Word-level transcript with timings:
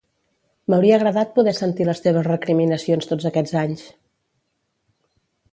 M'hauria 0.71 0.95
agradat 0.99 1.35
poder 1.35 1.53
sentir 1.57 1.87
les 1.91 2.01
teves 2.07 2.27
recriminacions 2.29 3.13
tots 3.13 3.31
aquests 3.31 3.57
anys! 3.65 3.85